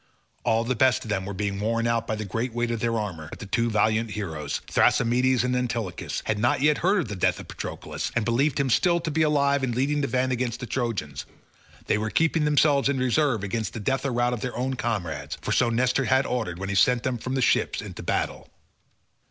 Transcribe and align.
All 0.43 0.63
the 0.63 0.73
best 0.73 1.03
of 1.05 1.11
them 1.11 1.25
were 1.27 1.33
being 1.35 1.59
worn 1.59 1.85
out 1.85 2.07
by 2.07 2.15
the 2.15 2.25
great 2.25 2.53
weight 2.53 2.71
of 2.71 2.79
their 2.79 2.97
armour, 2.97 3.27
but 3.29 3.37
the 3.37 3.45
two 3.45 3.69
valiant 3.69 4.09
heroes, 4.09 4.59
Thrasymedes 4.65 5.43
and 5.43 5.55
Antilochus, 5.55 6.23
had 6.25 6.39
not 6.39 6.59
yet 6.59 6.79
heard 6.79 7.01
of 7.01 7.07
the 7.07 7.15
death 7.15 7.39
of 7.39 7.47
Patroclus, 7.47 8.11
and 8.15 8.25
believed 8.25 8.59
him 8.59 8.69
to 8.69 8.73
be 8.73 8.75
still 9.21 9.27
alive 9.27 9.61
and 9.61 9.75
leading 9.75 10.01
the 10.01 10.07
van 10.07 10.31
against 10.31 10.59
the 10.59 10.65
Trojans; 10.65 11.27
they 11.85 11.99
were 11.99 12.09
keeping 12.09 12.45
themselves 12.45 12.89
in 12.89 12.97
reserve 12.97 13.43
against 13.43 13.73
the 13.73 13.79
death 13.79 14.03
or 14.03 14.11
rout 14.11 14.33
of 14.33 14.41
their 14.41 14.57
own 14.57 14.73
comrades, 14.73 15.37
for 15.39 15.51
so 15.51 15.69
Nestor 15.69 16.05
had 16.05 16.25
ordered 16.25 16.57
when 16.57 16.69
he 16.69 16.73
sent 16.73 17.03
them 17.03 17.19
from 17.19 17.35
the 17.35 17.41
ships 17.43 17.79
into 17.79 18.01
battle. 18.01 18.49